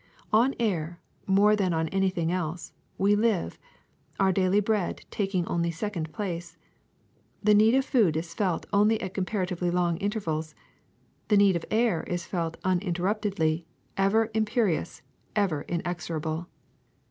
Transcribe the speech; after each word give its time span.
On 0.33 0.55
air, 0.59 0.99
more 1.27 1.55
than 1.55 1.73
on 1.75 1.87
anything 1.89 2.31
else, 2.31 2.73
we 2.97 3.15
live, 3.15 3.59
our 4.19 4.31
daily 4.31 4.59
bread 4.59 5.05
taking 5.11 5.45
only 5.45 5.69
second 5.69 6.11
place. 6.11 6.57
The 7.43 7.53
need 7.53 7.75
of 7.75 7.85
food 7.85 8.17
is 8.17 8.33
felt 8.33 8.65
only 8.73 8.99
at 8.99 9.13
comparatively 9.13 9.69
long 9.69 9.97
intervals; 9.97 10.55
the 11.27 11.37
need 11.37 11.55
of 11.55 11.65
air 11.69 12.01
is 12.05 12.25
felt 12.25 12.57
uninterruptedly, 12.63 13.67
ever 13.95 14.31
imperious, 14.33 15.03
ever 15.35 15.61
inexorable. 15.67 16.47